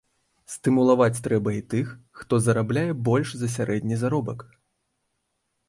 Стымуляваць 0.53 1.21
трэба 1.27 1.49
і 1.57 1.59
тых, 1.73 1.91
хто 2.23 2.33
зарабляе 2.47 2.87
больш 3.11 3.29
за 3.45 3.53
сярэдні 3.59 3.95
заробак. 4.07 4.39